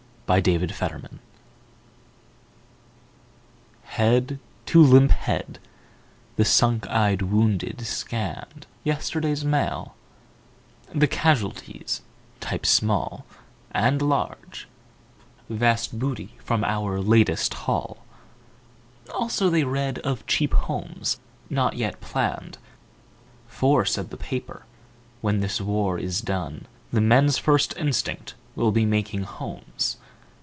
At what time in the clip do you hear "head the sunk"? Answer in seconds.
5.11-6.87